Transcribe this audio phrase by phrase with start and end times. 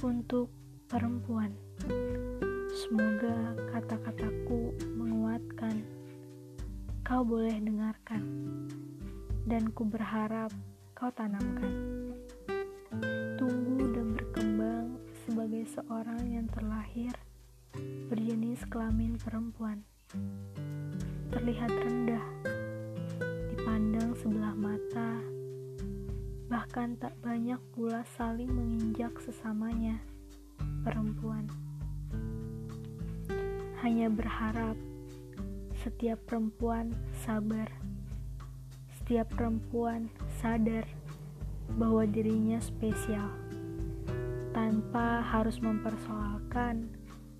[0.00, 0.48] untuk
[0.88, 1.52] perempuan.
[2.72, 5.84] Semoga kata-kataku menguatkan.
[7.04, 8.22] Kau boleh dengarkan,
[9.44, 10.48] dan ku berharap
[10.96, 11.72] kau tanamkan.
[13.40, 17.12] tunggu dan berkembang sebagai seorang yang terlahir
[18.08, 19.80] berjenis kelamin perempuan.
[21.32, 22.39] Terlihat rendah
[26.50, 30.02] bahkan tak banyak pula saling menginjak sesamanya,
[30.82, 31.46] perempuan.
[33.86, 34.74] Hanya berharap
[35.78, 36.90] setiap perempuan
[37.22, 37.70] sabar,
[38.98, 40.10] setiap perempuan
[40.42, 40.82] sadar
[41.78, 43.30] bahwa dirinya spesial,
[44.50, 46.90] tanpa harus mempersoalkan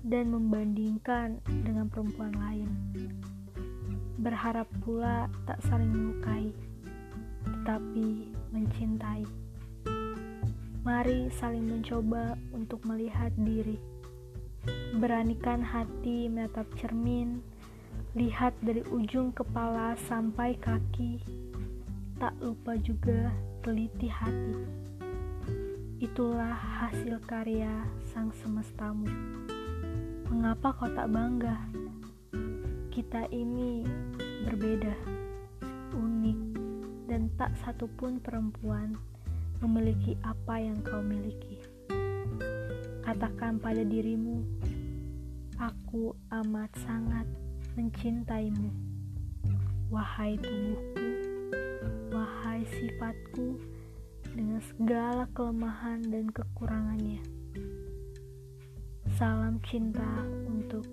[0.00, 2.72] dan membandingkan dengan perempuan lain.
[4.16, 6.56] Berharap pula tak saling melukai,
[7.44, 9.24] tetapi mencintai.
[10.84, 13.80] Mari saling mencoba untuk melihat diri.
[14.96, 17.44] Beranikan hati menatap cermin
[18.14, 21.18] Lihat dari ujung kepala sampai kaki,
[22.22, 24.54] tak lupa juga teliti hati.
[25.98, 27.74] Itulah hasil karya
[28.14, 29.10] sang semestamu.
[30.30, 31.58] Mengapa kau tak bangga?
[32.94, 33.82] Kita ini
[34.46, 34.94] berbeda,
[35.98, 36.40] unik,
[37.24, 39.00] dan tak satupun perempuan
[39.64, 41.56] memiliki apa yang kau miliki.
[43.00, 44.44] Katakan pada dirimu,
[45.56, 47.24] aku amat sangat
[47.80, 48.68] mencintaimu.
[49.88, 51.08] Wahai tubuhku,
[52.12, 53.56] wahai sifatku,
[54.36, 57.24] dengan segala kelemahan dan kekurangannya.
[59.16, 60.84] Salam cinta untuk